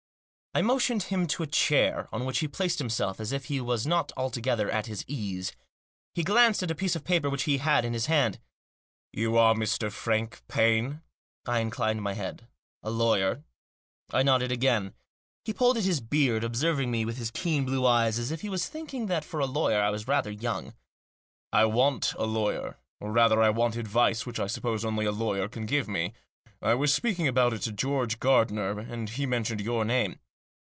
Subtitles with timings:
[0.53, 3.87] I motioned him to a chair, on which he placed himself as if he was
[3.87, 5.53] not altogether at his ease.
[6.13, 8.37] He glanced at a piece of paper which he had in his hand."
[9.13, 9.89] You are Mr.
[9.89, 11.03] Frank Paine?"
[11.47, 12.49] I inclined my head."
[12.83, 13.45] A lawyer?"
[14.11, 14.93] I nodded again.
[15.45, 18.49] He pulled at his beard; observing me with his keen blue eyes, as if he
[18.49, 20.73] was thinking that for a lawyer I was rather young.
[21.53, 25.47] "I want a lawyer, or rather I want advice which I suppose only a lawyer
[25.47, 26.11] can give me.
[26.61, 30.19] I was speaking about it to George Gardiner, and he mentioned your name."